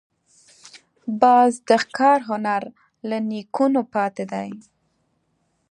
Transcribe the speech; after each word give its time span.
باز 1.21 1.51
د 1.67 1.69
ښکار 1.83 2.19
هنر 2.29 2.63
له 3.09 3.17
نیکونو 3.29 3.81
پاتې 3.93 4.25
دی 4.31 4.49